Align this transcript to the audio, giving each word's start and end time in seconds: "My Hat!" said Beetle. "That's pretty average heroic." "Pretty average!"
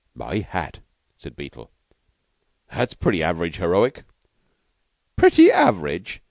"My 0.15 0.39
Hat!" 0.39 0.79
said 1.15 1.35
Beetle. 1.35 1.69
"That's 2.73 2.95
pretty 2.95 3.21
average 3.21 3.57
heroic." 3.57 4.03
"Pretty 5.15 5.51
average!" 5.51 6.19